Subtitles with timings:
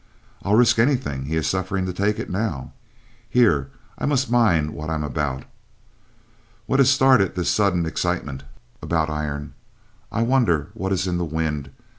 [0.41, 2.73] I'll risk anything he is suffering to take it now;
[3.29, 3.69] here
[3.99, 5.43] I must mind what I'm about.
[6.65, 8.41] What has started this sudden excitement
[8.81, 9.53] about iron?
[10.11, 11.69] I wonder what is in the wind?